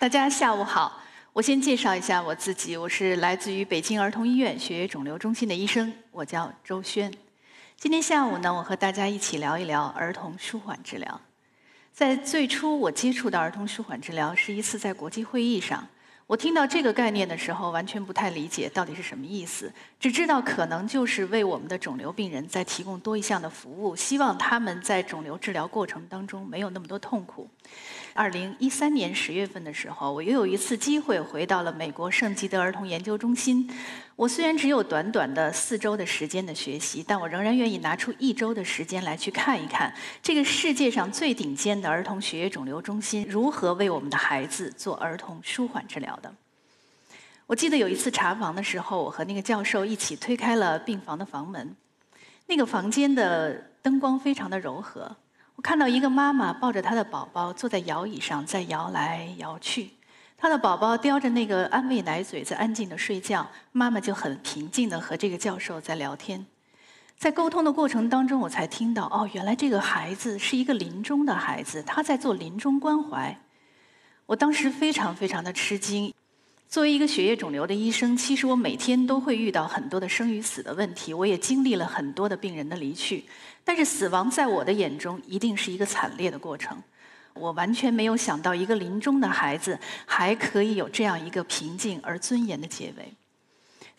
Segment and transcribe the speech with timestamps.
[0.00, 0.98] 大家下午好，
[1.34, 7.12] 我先介绍一下我自己，我是来自于北京儿童医院血液肿瘤中心的医生，我叫周轩。
[7.76, 11.20] 今天下午呢，我和大家一起聊一聊儿童舒缓治疗。
[11.92, 15.86] 在最初我接触到儿童舒缓治疗，是一次在国际会议上。
[16.30, 27.48] 我听到这个概念的时候，完全不太理解到底是什么意思，只知道可能就是为我们的肿瘤病人在提供多一项的服务，希望他们在肿瘤治疗过程当中没有那么多痛苦。
[28.14, 33.68] 二零一三年十月份的时候，我又有一次机会回到了美国圣吉德儿童研究中心。
[34.14, 46.32] 我虽然只有短短的四周的时间的学习，但我仍然愿意拿出一周的时间来去看一看这个世界上最顶尖的儿童血液肿瘤中心如何为我们的孩子做儿童舒缓治疗的。
[47.46, 51.74] 我记得有一次查房的时候，我和那个教授一起推开了病房的房门，
[52.46, 55.16] 那个房间的灯光非常的柔和。
[55.56, 59.90] 我看到一个妈妈抱着她的宝宝坐在摇椅上，在摇来摇去。
[60.38, 63.46] 她的宝宝叼着那个安慰奶嘴，在安静的睡觉。
[63.72, 66.46] 妈妈就很平静的和这个教授在聊天。
[67.18, 73.36] 在沟通的过程当中，我才听到哦，原来这个孩子是一个临终的孩子，他在做临终关怀。
[74.30, 76.14] 我当时非常非常的吃惊。
[76.68, 83.24] 作为一个血液肿瘤的医生，其实我每天都会遇到很多的生与死的问题，我也经历了很多的病人的离去。
[83.64, 86.80] 但是死亡在我的眼中一定是一个惨烈的过程。
[87.34, 93.12] 我完全没有想到，一个临终的孩子还可以有这样一个平静而尊严的结尾。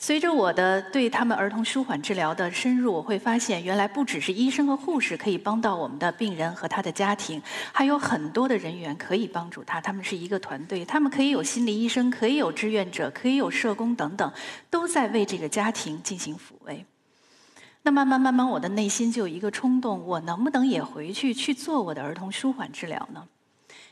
[0.03, 7.39] 随着我的对他们儿童舒缓治疗的深入，我会发现，原来不只是医生和护士可以帮到我们的病人和他的家庭，
[7.71, 9.79] 还有很多的人员可以帮助他。
[9.79, 14.33] 他们是一个团队，他们可以有心理医生，可以有志愿者，可以有社工等等，
[14.71, 16.83] 都在为这个家庭进行抚慰。
[17.83, 23.27] 那慢慢慢慢，我的内心就有一个冲动：我能不能也回去去做我的儿童舒缓治疗呢？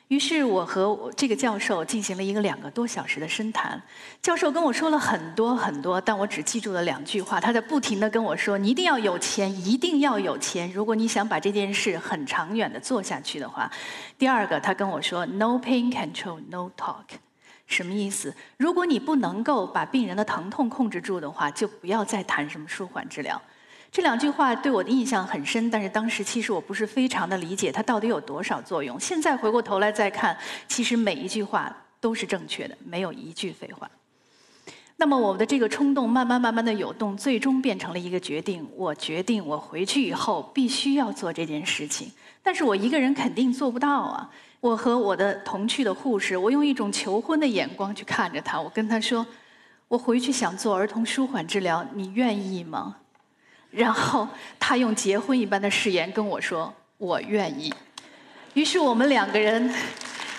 [0.10, 3.80] 于是我和这个教授进行了一个两个多小时的深谈。
[4.24, 7.40] 教授跟我说了很多很多，但我只记住了两句话。
[7.40, 10.72] 他在不停的跟我说：“你一定要有钱，一定要有钱。
[10.74, 13.72] 如果你想把这件事很长远的做下去的话。”
[14.18, 17.06] 第二个，他跟我说：“No pain control, no talk。”
[17.68, 18.36] 什么意思？
[18.58, 23.40] 如果你不能够把病人的疼痛控制住的话，就不要再谈什么舒缓治疗。
[23.92, 29.00] 这两句话对我的印象很深，但是当时其实我不是非常的理解它到底有多少作用。
[29.00, 33.90] 现在回过头来再看，其实每一句话都是正确的，没有一句废话。
[34.98, 38.68] 那么我们的这个冲动慢慢慢慢的涌动，最终变成了一个决定。
[38.76, 42.12] 我决定我回去以后必须要做这件事情，
[42.44, 44.30] 但是我一个人肯定做不到啊！
[44.60, 49.26] 我和我的同去的护士，我用一种求婚的眼光去看着他，我跟他说
[49.88, 52.98] ：“我回去想做儿童舒缓治疗，你愿意吗？”
[53.72, 54.28] 然后
[54.60, 57.74] 他用结婚一般的誓言跟我说：“我愿意。”
[58.56, 59.72] 于是我们两个人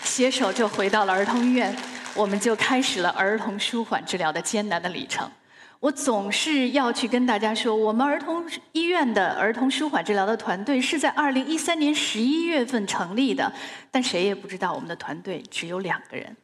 [0.03, 1.75] 携手就回到了儿童医院，
[2.15, 5.31] 我们就开始了儿童舒缓治疗的艰难的旅程。
[5.79, 13.51] 我总是要去跟大家说，我们儿童医院的儿童舒缓治疗的团队是在二零一三年十一月份成立的，
[13.91, 16.37] 但谁也不知道我们的团队只有两个人。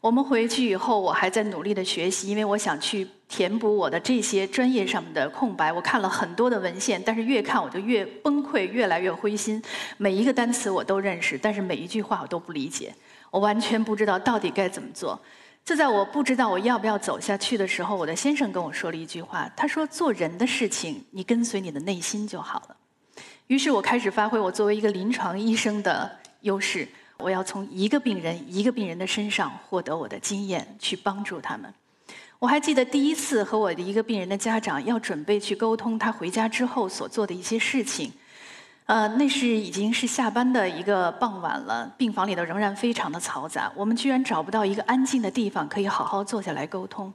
[0.00, 5.70] 我们回去以后，我还在努力的学习，因为我想去填补我的这些专业上面的空白。
[5.70, 9.62] 我看了很多的文献，但是越看我就越崩溃，越来越灰心。
[9.98, 12.94] 每一个单词我都认识，但是每一句话我都不理解。
[13.30, 15.20] 我完全不知道到底该怎么做。
[15.66, 22.76] 就在我不知道我要不要走下去的时候，我的先生跟我说了一句话，他说：“做人的事情，你跟随你的内心就好了。”
[23.48, 26.10] 于是我开始发挥我作为一个临床医生的
[26.40, 26.88] 优势。
[27.22, 31.72] 我要从一个病人一个病人的身上获得我的经验，去帮助他们。
[32.38, 38.10] 我还记得第一次和我的一个病人的家长要准备去沟通他回家之后所做的一些事情。
[38.86, 47.12] 呃，那是已经是下班的一个傍晚了，病房里头仍然非常的嘈杂，我们居然找不到一个安静的地方可以好好坐下来沟通。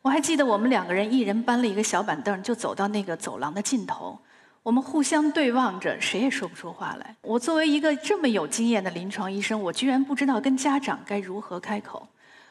[0.00, 4.18] 我还记得我们两个人一人搬了一个小板凳，就走到那个走廊的尽头。
[4.62, 7.16] 我们互相对望着，谁也说不出话来。
[7.22, 12.06] 我作为一个这么有经验的临床医生，我居然不知道跟家长该如何开口，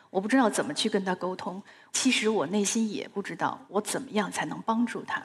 [0.10, 1.64] 我不知道怎么去跟他沟通。
[1.94, 5.24] 其实我内心也不知道，我怎么样才能帮助他。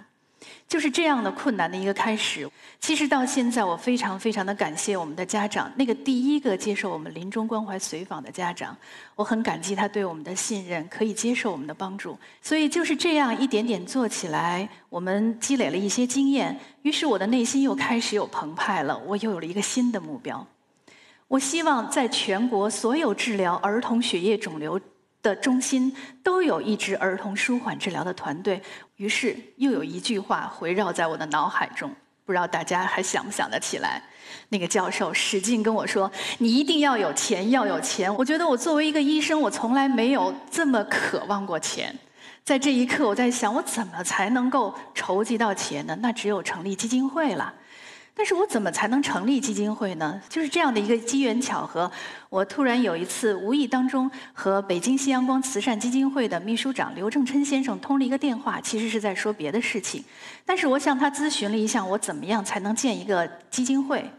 [0.69, 2.49] 就是这样的困难的一个开始。
[2.81, 8.77] 其实到现在，我非常非常的感谢我们的家长，那个第一个接受我们临终关怀随访的家长，
[9.15, 12.19] 我很感激他对我们的信任，可以接受我们的帮助。
[12.43, 20.47] 所以就是这样一点点做起来，我们积累了一些经验，于是我的内心又开始有澎湃了，我又有了一个新的目标。
[21.29, 24.81] 我希望在全国所有治疗儿童血液肿瘤。
[25.27, 25.93] 的中心
[26.23, 28.63] 都有一支儿童舒缓治疗的团队，
[28.95, 31.93] 于是又有一句话回绕在我的脑海中，
[32.25, 34.01] 不知道大家还想不想得起来？
[34.51, 36.09] 那个教授使劲跟我说
[36.39, 41.93] ：“你一定要有钱，要有钱。”我觉得我作为一个医生，我从来没有这么渴望过钱。
[42.45, 45.99] 在这一刻，我在想，我怎么才能够筹集到钱呢？
[46.01, 47.53] 那只有成立基金会了。
[48.19, 50.19] 但是我怎么才能成立基金会呢？
[50.27, 51.91] 就是这样的一个机缘巧合，
[52.31, 60.03] 我突然有一次无意当中和北京新阳光慈善基金会的秘书长刘正琛先生通了一个电话，其实是在说别的事情。
[60.47, 64.11] 但是我向他咨询了一下，我怎么样才能建一个基金会？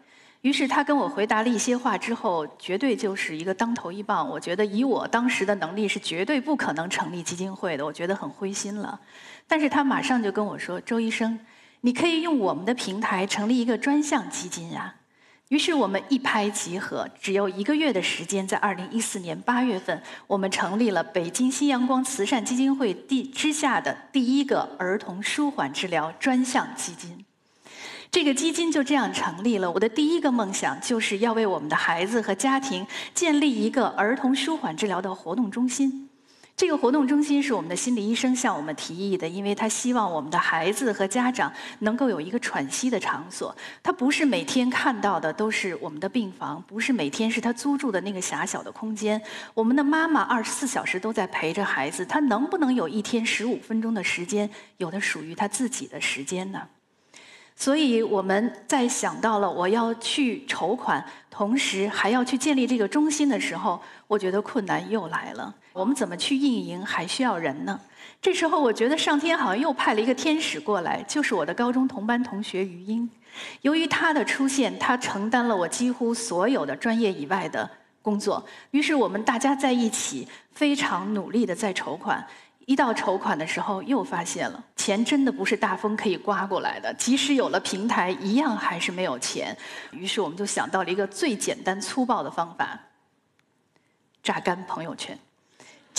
[0.41, 4.29] 于是他跟我回答了一些话之后，绝对就是一个当头一棒。
[4.29, 8.99] 我觉得以我当时的能力是绝对不可能成立基金会的，我觉得很灰心了。
[9.47, 11.37] 但是他马上就跟我说：“周医生，
[11.81, 14.95] 你可以用我们的平台成立一个专项基金啊。”
[15.49, 27.23] 于是我们一拍即合，只有一个月的时间，在二零一四年八月份，我们成立了北京新阳光慈善基金会第之下的第一个儿童舒缓治疗专项基金。
[28.11, 29.71] 这个基金就这样成立了。
[29.71, 36.09] 我的第一个梦想就是要为我们的孩子和家庭建立一个儿童舒缓治疗的活动中心。
[36.57, 43.55] 这个活动中心是我们的心理医生向我们提议的，因为他希望我们的孩子和家长能够有一个喘息的场所。
[43.83, 49.21] 他不是每天看到的都是我们的病房，不是每天是他租住的那个狭小的空间。
[49.53, 56.67] 我们的妈妈二十四小时都在陪着孩子，他能不能有一天十五分钟的时间，有的属于他自己的时间呢？
[57.55, 65.53] 所以我们在想到了我要去筹款，同时还要去建立这个中心的时候，我觉得困难又来了。
[65.77, 66.83] 我们怎么去运营？
[66.83, 67.79] 还需要人呢。
[68.19, 73.07] 这时候，我觉得上天好像又派了一个天使过来，就是我的高中同班同学于英。
[73.61, 77.69] 由于他的出现，他承担了我几乎所有的专业以外的
[78.01, 78.43] 工作。
[78.71, 82.25] 于是我们大家在一起，非常努力的在筹款。
[82.65, 86.91] 一到筹款的时候，又发现了钱真的不是大风可以刮过来的。
[86.95, 89.55] 即使有了平台，一样还是没有钱。
[89.91, 92.79] 于是我们就想到了一个最简单粗暴的方法：
[94.23, 95.15] 榨干朋友圈。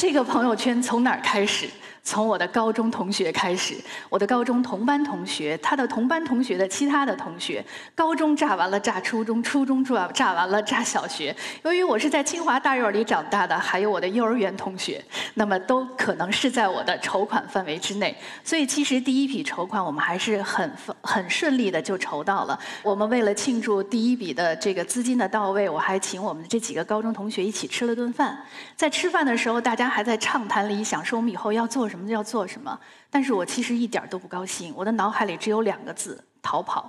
[0.01, 1.69] 这个朋友圈从哪儿开始？
[2.03, 3.75] 从我的高中同学开始，
[4.09, 7.65] 我的高中同班同学，他的同班同学的其他的同学，
[7.95, 11.35] 高中炸完了炸初中，初中炸炸完了炸小学。
[11.65, 15.05] 由于我是在清华大院里长大的，还有我的幼儿园同学，
[15.35, 18.17] 那么都可能是在我的筹款范围之内。
[18.43, 20.71] 所以其实第一笔筹款我们还是很
[21.03, 22.59] 很顺利的就筹到了。
[22.83, 28.39] 我们为了庆祝第一笔的这个资金的到位，我还请我们的这几个高中同学一起吃了顿饭。
[28.77, 31.99] 在吃饭的时候，大家还在畅谈理想，说我们以后要做什么。
[31.99, 32.79] 什么要做什么？
[33.11, 34.73] 但是我其实一点都不高兴。
[34.77, 36.89] 我的脑海里只有两个字：逃跑。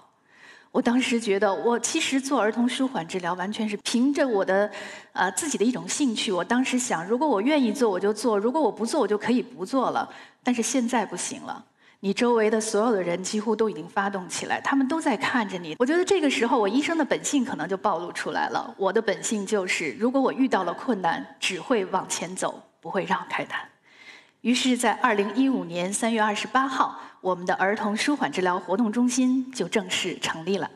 [0.71, 4.69] 我当时觉得，我其实做儿童舒缓治疗，完全是凭着我的
[5.13, 6.31] 呃自己的一种兴趣。
[6.31, 10.07] 我当时想，如果我愿意做，我就做；如果我不做，我就可以不做了。
[10.43, 11.65] 但是现在不行了。
[12.01, 15.75] 你周围的所有的人几乎都已经发动起来，他们都在看着你。
[15.79, 18.71] 我觉得这个时候，我医生的本性可能就暴露出来了。
[18.77, 23.59] 我的本性就是，如果我遇到了困难，只会往前走，不会让开它。
[24.41, 30.69] 于是，在二零一五年三月二十八号，我们的儿童舒缓治疗活动中心就正式成立了。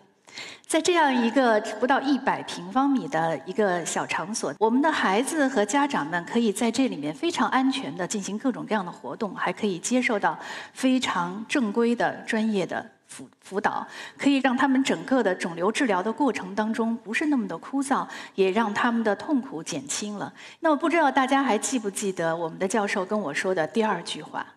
[0.67, 10.37] 在这样一个不到一百平方米的一个小场所，我们的孩子和家长们可以在这里面非常安全的进行各种各样的活动，还可以接受到
[10.73, 12.85] 非常正规的专业的。
[13.13, 13.85] 辅辅导
[14.17, 20.33] 可以让他们整个的肿瘤治疗的过程当中不是那么的枯燥，也让他们的痛苦减轻了。
[20.61, 24.47] 那么不知道大家还记不记得我们的教授跟我说的第二句话，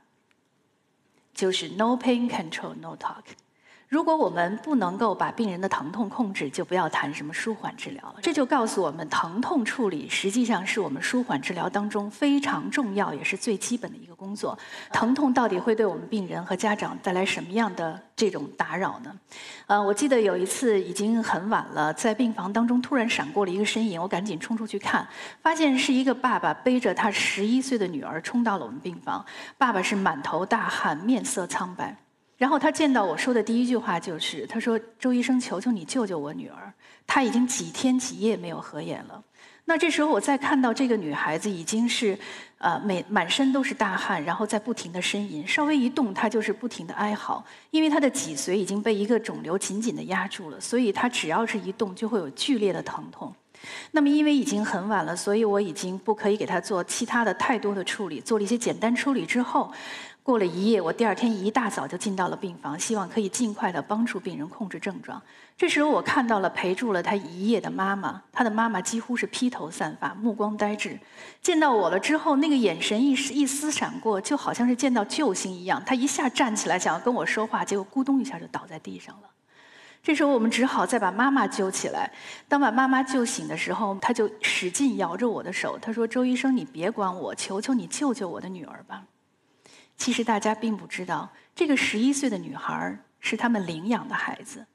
[1.35, 3.25] 就是 “No pain control, no talk”。
[3.89, 8.17] 如果我们不能够把病人的疼痛控制，就不要谈什么舒缓治疗了。
[8.21, 14.59] 这就告诉我们，疼痛处理实际上是我们舒缓治疗当中非常重要也是最基本的一个工作。
[14.93, 19.15] 疼痛到底会对我们病人和家长带来什么样的这种打扰呢？
[19.67, 25.07] 呃，我记得有一次已经很晚了，在病房当中突然闪过了一个身影，我赶紧冲出去看，
[25.41, 29.25] 发现是一个爸爸背着他十一岁的女儿冲到了我们病房。
[29.57, 31.97] 爸爸是满头大汗，面色苍白。
[32.37, 36.73] 然后他见到我说的第一句话就是：“他说，周医生，求求你救救我女儿，
[37.07, 39.23] 她已经几天几夜没有合眼了。”
[39.69, 42.17] 那这时候我再看到这个女孩子已经是，
[42.59, 53.35] 呃，每满身都是大汗，然后在不停的呻吟，稍微一动她就是不停的哀嚎，因为她的脊髓已经被一个肿瘤紧紧的压住了，所以她只要是一动就会有剧烈的疼痛。
[53.91, 59.73] 那么因为已经很晚了，所以我已经不可以给她做其他的太多的处理，做了一些简单处理之后。
[60.27, 65.23] 过了一夜，我第二天一大早就进到了病房，希望可以尽快的帮助病人控制症状。
[65.57, 70.99] 这时候，我看到了陪住了他一夜的妈妈，他的妈妈几乎是披头散发，目光呆滞。
[71.41, 75.81] 见到我了之后，那个眼神一一丝闪过，就好像是见到救星一样。
[75.87, 79.29] 他一下站起来想要跟我说话，结果咕咚一下就倒在地上了。
[80.03, 82.11] 这时候我们只好再把妈妈救起来。
[82.49, 89.05] 当把妈妈救醒的时候，他就使劲摇着我的手，他说：“周医生，你别管我，求求你救救我的女儿吧。”
[89.97, 94.67] 其实大家并不知道，这个十一岁的女孩是他们领养的孩子。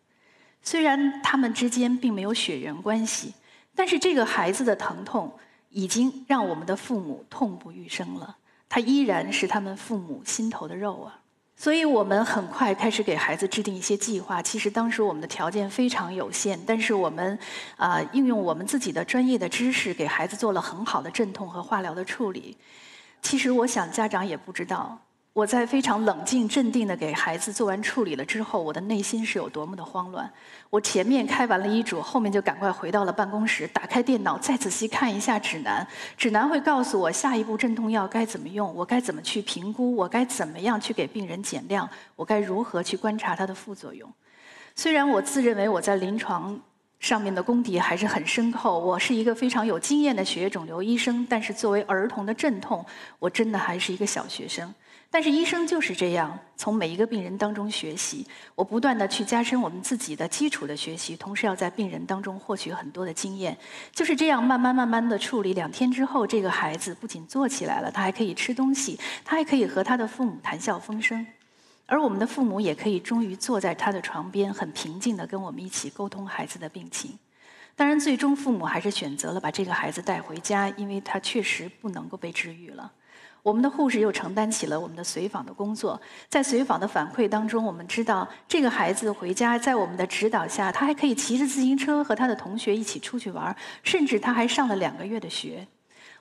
[0.63, 3.33] 虽然他们之间并没有血缘关系，
[3.75, 5.31] 但是这个孩子的疼痛
[5.69, 8.37] 已经让我们的父母痛不欲生了。
[8.67, 11.19] 他依然是他们父母心头的肉啊！
[11.55, 14.41] 所以我们很快开始给孩子制定一些计划。
[14.41, 17.37] 其实当时我们的条件非常有限，但是我们
[17.77, 22.57] 啊，应用我们自己的专业的知识，给孩子做了很好的镇痛和化疗的处理。
[23.21, 24.99] 其实我想家长也不知道。
[25.33, 30.29] 我在非常冷静、镇定的给孩子做完处理了之后，我的内心是有多么的慌乱。
[30.69, 35.87] 我前面开完了医嘱，后面就赶快回到了办公室，打开电脑，再仔细看一下指南。
[36.17, 44.11] 指南会告诉我下一步镇痛药该怎么用，我该怎么去评估，我该怎么样去给病人减量，我该如何去观察它的副作用。
[44.75, 46.59] 虽然我自认为我在临床
[46.99, 52.85] 上面的功底还是很深厚，我是一个非常有经验的血液肿瘤医生，但是作为儿童的镇痛，
[53.17, 54.73] 我真的还是一个小学生。
[55.13, 58.25] 但是医生就是这样，从每一个病人当中学习。
[58.55, 63.57] 我不断的去加深我们自己的基础的学习，同时要在病人当中获取很多的经验。
[63.91, 65.53] 就是这样慢慢慢慢的处理。
[65.53, 71.27] 两天之后，这个孩子不仅坐起来了，他还可以吃东西，他还可以和他的父母谈笑风生。
[71.87, 77.19] 而我们的父母也可以终于坐在他的床边，很平静的跟我们一起沟通孩子的病情。
[77.75, 82.89] 当然，最终父母还是选择了把这个孩子带回家，因为他确实不能够被治愈了。
[83.43, 95.67] 我们的护士又承担起了我们的随访的工作，在随访的反馈当中，我们知道这个孩子回家，在我们的指导下，他还可以骑着自行车和他的同学一起出去玩，甚至他还上了两个月的学。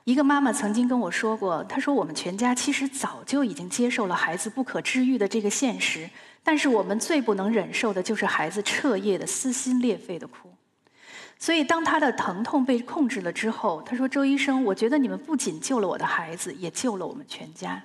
[0.05, 6.09] 一个妈妈曾经跟我说过，她说：“我们全家其实早就已经接受了孩子不可治愈的这个现实，
[6.43, 10.50] 但是我们最不能忍受的就是孩子彻夜的撕心裂肺的哭。”
[11.43, 17.83] 所以，当他的疼痛被控制了之后，他说：“周医生，我觉得你们不仅救了我的孩子，也救了我们全家。”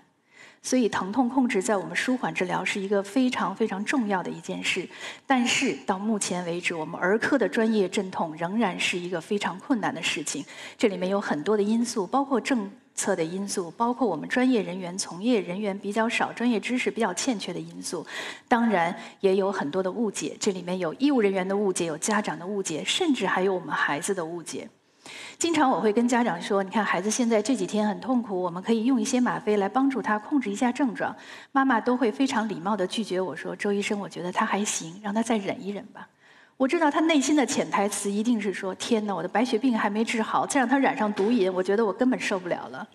[0.62, 4.86] 所以，疼痛控制在我们舒缓治疗是一个非常非常重要的一件事。
[5.26, 10.44] 但是到目前为止，我们儿科的专业镇痛仍然是一个非常困难的事情。
[10.78, 12.70] 这里面有很多的因素，包括正。
[12.96, 18.06] 测的因素包括我们专业人员、从业人员比较少、专业知识比较欠缺的因素，
[18.48, 20.36] 当然也有很多的误解。
[20.40, 24.68] 这里面有医务人员的误解，有家长的误解，甚至还有我们孩子的误解。
[25.38, 31.16] 经常我会跟家长说：“你看，孩子现在这几天很痛苦，我们可以用一些吗啡来帮助他控制一下症状。”
[31.52, 36.08] 妈妈都会非常礼貌地拒绝我说：“周医生，我觉得他还行，让他再忍一忍吧。”
[36.58, 42.88] 我知道他内心的潜台词一定是说：“天哪，我的白血病还没治好，再让他染上毒瘾，我觉得我根本受不了了。”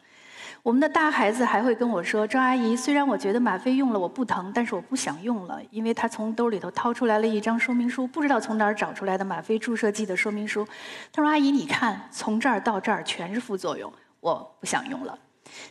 [0.62, 10.66] 我们的大孩子还会跟我说：“张阿姨，虽然我觉得吗啡用了我不疼，但是我不想用了，因为他从兜里头掏出来了一张说明书，不知道从哪儿找出来的吗啡注射剂的说明书。
[11.12, 15.18] 他说：‘阿姨，你看，从这儿到这儿全是副作用，我不想用了。’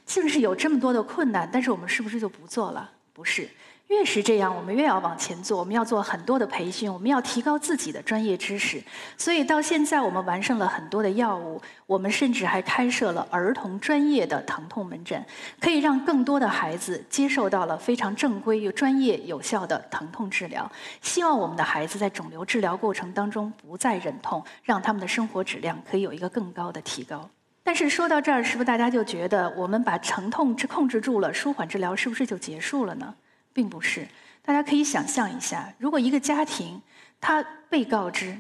[0.06, 2.92] 就是有这么多的困难，但是我们是不是就不做了？
[3.14, 3.50] 不是。”
[3.90, 5.58] 越是这样，我们越要往前做。
[5.58, 8.80] 我们要做很多的培训，我们要提高自己的专业知识。
[9.18, 15.26] 所以到现在，我们完善了很多的药物，我们甚至还开设了儿童专业的疼痛门诊，
[15.60, 20.72] 可以让更多的孩子接受到了非常正规、又专业、有效的疼痛治疗。
[21.02, 27.28] 希望我们的孩子在肿瘤治疗过程当中不再忍痛，让他们的生活质量可以有一个更高的提高。
[27.64, 33.16] 但是说到这儿，是不是大家就觉得我们把疼痛治控制住了，舒缓治疗是不是就结束了呢？
[33.54, 34.08] 并不是，
[34.44, 36.82] 大家可以想象一下，如果一个家庭
[37.20, 38.38] 他被告知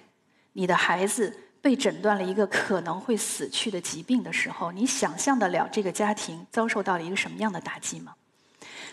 [0.53, 8.13] 你的孩子被诊断了一个可能会死去的疾病的时候，你想象得了这个家庭遭受到了一个什么样的打击吗？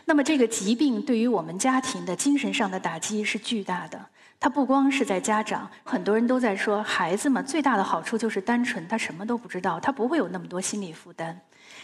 [0.05, 4.07] 那么这个疾病对于我们家庭的精神上的打击是巨大的。
[4.39, 11.41] 它不光是在家长，很多人都在说，孩子嘛最大的好处就是单纯，他什么都不知道，他不会有那么多心理负担。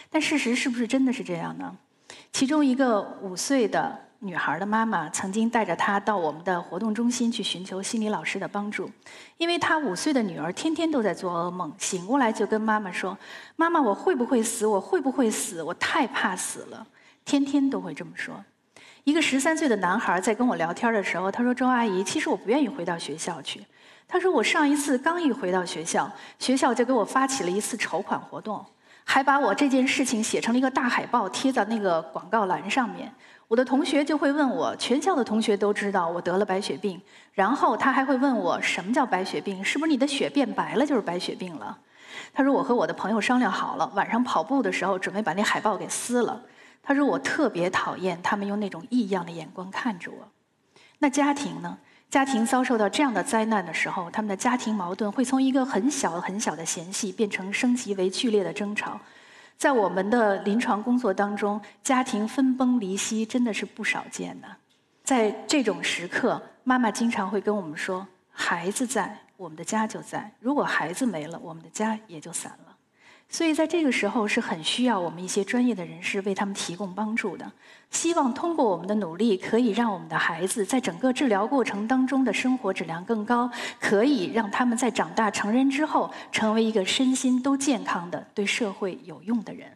[0.09, 1.75] 但事实是不是真的是这样呢？
[2.31, 3.99] 其中一个五岁的。
[4.25, 8.89] 女孩的妈妈曾经带着她到我们的活动中心去寻求心理老师的帮助，
[9.37, 13.17] 因为她五岁的女儿天天都在做噩梦，醒过来就跟妈妈说
[13.57, 14.65] ：“妈妈，我会不会死？
[14.65, 15.61] 我会不会死？
[15.61, 16.87] 我太怕死了。”
[17.25, 18.33] 天天都会这么说。
[19.03, 23.61] 一个十三岁的男孩在跟我聊天的时候，他说：“周阿姨，其实我不愿意回到学校去。”
[24.07, 28.65] 他说：“我上一次刚一回到学校，学校就给我发起了一次筹款活动，
[29.03, 33.13] 还把我这件事情写成了一个大海报，贴在那个广告栏上面。”
[33.53, 36.99] 我的同学就会问我，全校的同学都知道我得了白血病，
[37.33, 41.77] 然后他还会问我什么叫白血病，是不是你的血变白了就是白血病了？
[42.33, 46.41] 他说我和我的朋友商量好了，晚上跑步的时候准备把那海报给撕了。
[46.81, 50.27] 他说我特别讨厌他们用那种异样的眼光看着我。
[50.97, 51.77] 那家庭呢？
[52.09, 58.99] 家庭遭受到这样的灾难的时候，他们的家庭矛盾会从一个很小很小的嫌隙变成升级为剧烈的争吵。
[59.63, 64.47] 在我们的临床工作当中，家庭分崩离析真的是不少见的。
[65.05, 72.72] 在这种时刻，妈妈经常会跟我们说：“孩子在，我们的家就在；如果孩子没了，我们的家也就散了。”
[73.33, 77.51] 所以在这个时候是很需要我们一些专业的人士为他们提供帮助的。
[77.89, 83.49] 希望通过我们的努力，可以让我们的孩子在整个治疗过程当中的生活质量更高，
[83.79, 89.67] 可以让他们在长大成人之后，成为一个身心都健康的、对社会有用的人。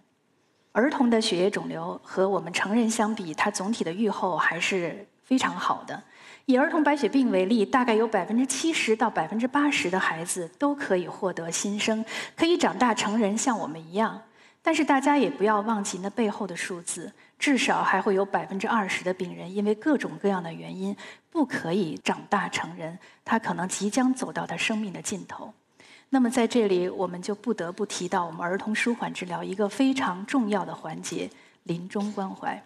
[0.74, 6.04] 儿童的血液肿瘤和我们成人相比，它总体的预后还是非常好的。
[6.48, 12.06] 以儿童白血病为例，大概有百分之七十到百分之八十的孩子都可以获得新生，
[12.38, 14.22] 可以长大成人，像我们一样。
[14.62, 20.96] 但是大家也不要忘记那背后的数字，至少还会有百分之二十的病人因为各种各样的原因
[21.30, 25.54] 不可以长大成人，他可能即将走到他生命的尽头。
[26.08, 31.30] 那么在这里，我们就不得不提到我们儿童舒缓治疗一个非常重要的环节——
[31.64, 32.64] 临终关怀。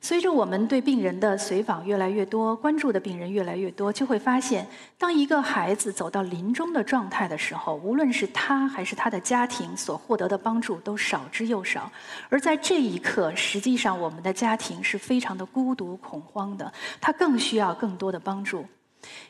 [0.00, 11.90] 随着我们对病人的随访越来越多，关注的病人越来越多，就会发现，当一个孩子走到临终的状态的时候，无论是他还是他的家庭所获得的帮助都少之又少。
[12.28, 18.64] 而在这一刻，实际上我们的家庭是非常的孤独恐慌的，他更需要更多的帮助。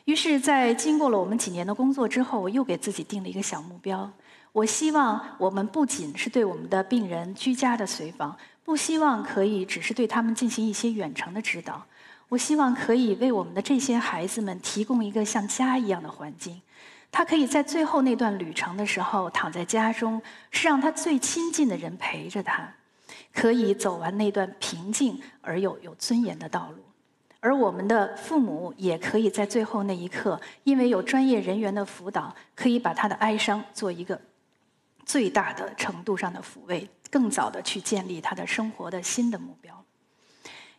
[0.05, 4.09] 于是，在经过了我们几年的工作之后，我又给自己定了一个小目标：
[4.51, 8.35] 我希望我们不仅是对我们的病人居家的随访。
[8.69, 11.83] 不希望可以只是对他们进行一些远程的指导，
[12.27, 16.61] 我希望可以为我们的这些孩子们提供一个像家一样的环境。
[17.11, 20.21] 他可以在最后那段旅程的时候躺在家中，
[20.51, 22.71] 是让他最亲近的人陪着他，
[23.33, 26.83] 可以走完那段平静而又有尊严的道路。
[27.39, 34.21] 而我们的父母也可以在最后那一刻，因为有专业人员的辅导，可以把他的哀伤做一个
[35.09, 36.87] 最大的程度上的抚慰。
[37.11, 39.83] 更早的去建立他的生活的新的目标。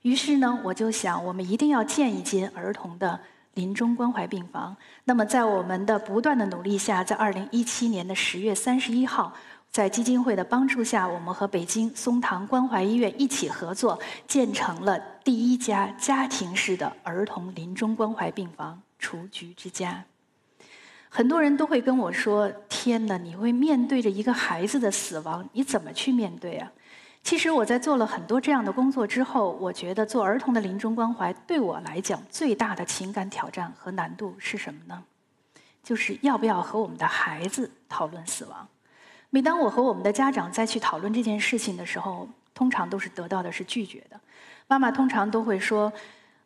[0.03, 3.19] 于是呢，我就想，我们一定要建一间儿童的
[3.55, 4.77] 临终关怀病房。
[5.03, 9.33] 那么，在我们的不断的努力下，在二零一七年的十月三十一号，
[9.73, 20.05] 在基金会的帮助下，我们和北京松堂关怀医院一起合作，建成了第一家家庭式的儿童临终关怀病房——雏菊之家。
[21.13, 26.71] 很多人都会跟我说：“天哪，你会面对着一个孩子的死亡，你怎么去面对啊？”
[27.25, 35.03] 其实我在做了很多这样的工作之后，我觉得做儿童的临终关怀对我来讲最大的情感挑战和难度是什么呢？
[35.83, 38.69] 就是要不要和我们的孩子讨论死亡。
[39.31, 44.21] 每当我和我们的家长再去讨论这件事情的时候，通常都是得到的是拒绝的。
[44.69, 45.93] 妈妈通常都会说。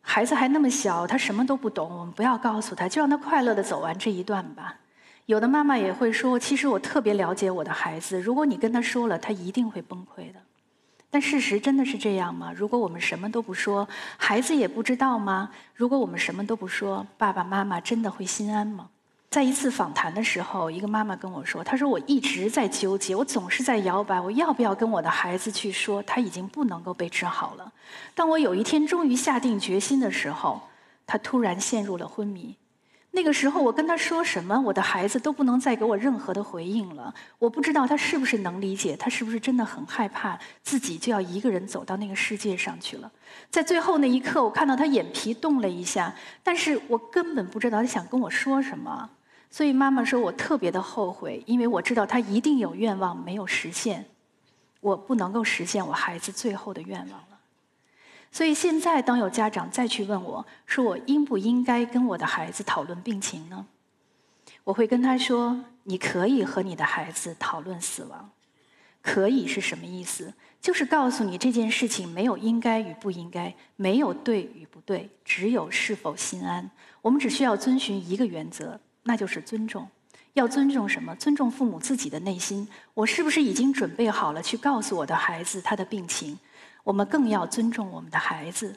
[0.07, 4.75] 孩子还那么小，他什么都不懂，我们不要告诉他，就让他快乐的走完这一段吧。
[5.25, 10.39] 有的妈妈也会说：“其实我特别了解我的孩子，如果你跟他说了，他一定会崩溃的。”
[11.09, 12.53] 但事实真的是这样吗？
[12.55, 13.87] 如果我们什么都不说，
[14.17, 15.49] 孩子也不知道吗？
[15.73, 18.89] 如果我们什么都不说，爸爸妈妈真的会心安吗？
[19.35, 27.73] 在一次访谈的时候，一个妈妈跟我说：“她说我一直在纠结，我总是在摇摆，我要不要跟我的孩子去说他已经不能够被治好了？
[28.13, 30.61] 当我有一天终于下定决心的时候，
[31.05, 32.55] 他突然陷入了昏迷。
[33.11, 37.13] 那个时候，我跟他说什么，我的孩子都不能再给我任何的回应了。
[37.37, 43.11] 我不知道他是不是能理解，他是不是真的很害怕自己就要一个人走到那个世界上去了。
[43.51, 49.09] 在最后那一刻，我看到他眼皮动了一下，但是我根本不知道他想跟我说什么。”
[49.55, 54.03] 所以妈妈说：“我特别的后悔，因为我知道他一定有愿望没有实现，
[54.81, 57.39] 我不能够实现我孩子最后的愿望了。
[58.33, 63.65] 所以现在，当有家长再去问我说我应不应该跟我的孩子讨论病情呢？
[64.65, 68.29] 我会跟他说：你可以和你的孩子讨论死亡。
[69.01, 70.33] 可以是什么意思？
[70.59, 76.69] 就是告诉你这件事情没有应该与不应该，没有对与不对，只有是否心安。
[77.01, 79.87] 我们只需要遵循一个原则。”那就是尊重，
[80.33, 81.15] 要尊重什么？
[81.15, 82.67] 尊重父母自己的内心。
[82.95, 86.37] 我是不是已经准备好了去告诉我的孩子他的病情？
[86.83, 88.75] 我们更要尊重我们的孩子。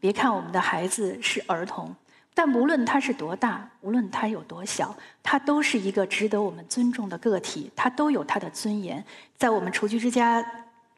[0.00, 1.94] 别看我们的孩子是儿童，
[2.34, 7.70] 但无论他是多大，无论他有多小，他都是一个值得我们尊重的个体。
[7.76, 9.04] 他都有他的尊严。
[9.36, 10.44] 在我们雏菊之家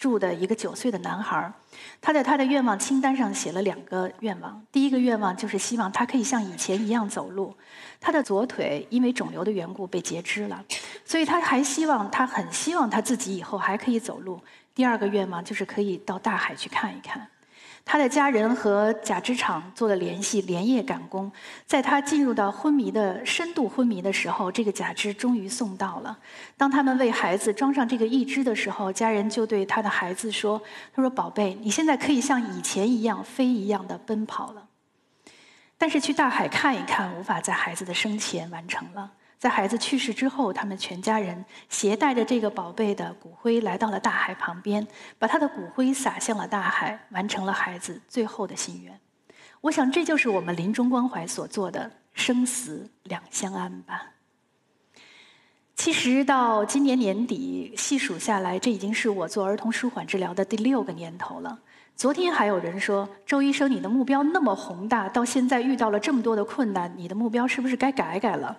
[0.01, 1.53] 住的一个九岁的男孩，
[2.01, 4.65] 他在他的愿望清单上写了两个愿望。
[4.73, 7.55] 第一个愿望就是希望他可以像以前一样走路。
[8.01, 10.65] 他的左腿因为肿瘤的缘故被截肢了，
[11.05, 14.41] 所以他还希望，他很希望他自己以后还可以走路。
[14.75, 17.29] 第二个愿望就是可以到大海去看一看。
[17.91, 21.29] 他的家人和假肢厂做了联系，连夜赶工。
[21.67, 26.17] 在他进入到昏迷的深度昏迷的时候，这个假肢终于送到了。
[26.57, 30.63] 当他们为孩子装上这个义肢的时候，家人就对他的孩子说
[30.95, 34.69] ：“他说，宝贝，你现在可以像以前一样飞一样的奔跑了。”
[35.77, 39.11] 但是去大海看一看，无法在孩子的生前完成了。
[39.41, 44.87] 在孩子去世之后，他们全家人携带着这个宝贝的骨灰来到了大海旁边，
[45.19, 49.01] 把他的骨灰撒向了大海，完成了孩子最后的心愿。
[49.63, 54.11] 我想，这就是我们临终关怀所做的生死两相安吧。
[55.75, 61.59] 其实到今年年底细数下来，这已经是我做儿童舒缓治疗的第六个年头了。
[61.97, 68.55] 昨天还有人说：“周医生，你的目标那么宏大，到现在遇到了这么多的困难，你的目标是不是该改改了？”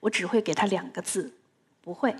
[0.00, 1.32] 我只会给他两个字：
[1.80, 2.14] 不会。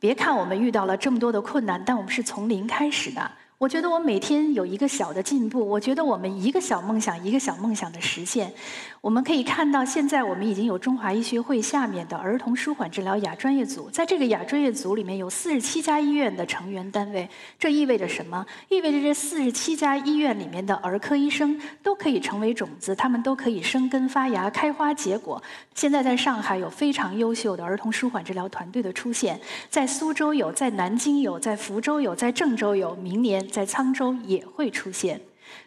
[0.00, 3.30] 别看我们遇到了这么多的困难，但我们是从零开始的。
[3.58, 8.54] 我觉得我每天有一个小的进步，我觉得我们一个小梦想一个小梦想的实现。
[9.00, 17.28] 我们可以看到，现在我们已经有中华医学会下面的儿童舒缓治疗亚专业组，在这个亚专业组里面有四十七家医院的成员单位。
[17.58, 18.44] 这意味着什么？
[18.68, 25.42] 意味着这四十七家医院里面的儿科医生都可以成为种子，他们都可以生根发芽、开花结果。
[25.74, 33.38] 现在在上海有非常优秀的儿童舒缓治疗团队的出现，在苏州有，在南京有，在福州有，在郑州有，明年。
[33.48, 35.20] 在沧州也会出现。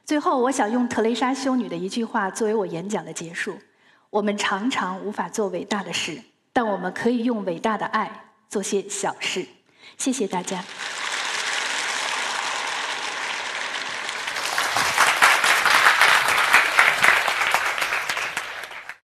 [0.06, 3.58] 最后，我想用特蕾莎修女的一句话作为我演讲的结束：
[4.10, 6.22] 我们常常无法做伟大的事，
[6.54, 9.46] 但我们可以用伟大的爱做些小事。
[9.98, 10.64] 谢谢大家。